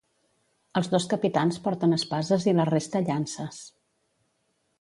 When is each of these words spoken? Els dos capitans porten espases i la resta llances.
Els 0.79 0.87
dos 0.93 1.05
capitans 1.11 1.59
porten 1.67 1.93
espases 1.99 2.49
i 2.53 2.57
la 2.61 2.67
resta 2.71 3.05
llances. 3.11 3.61